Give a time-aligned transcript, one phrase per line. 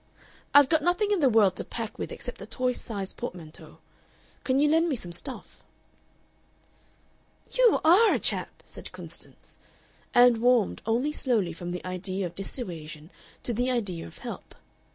[0.51, 3.77] "I've got nothing in the world to pack with except a toy size portmanteau.
[4.43, 5.61] Can you lend me some stuff?"
[7.51, 9.59] "You ARE a chap!" said Constance,
[10.11, 13.11] and warmed only slowly from the idea of dissuasion
[13.43, 14.55] to the idea of help.